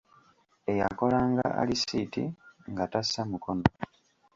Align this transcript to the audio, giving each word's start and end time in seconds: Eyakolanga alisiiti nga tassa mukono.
Eyakolanga 0.71 1.45
alisiiti 1.61 2.23
nga 2.71 2.85
tassa 2.91 3.21
mukono. 3.31 3.65